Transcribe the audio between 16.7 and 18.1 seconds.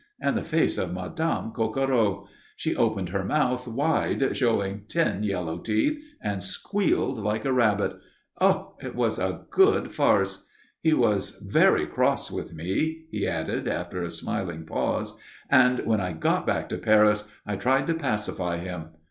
Paris I tried to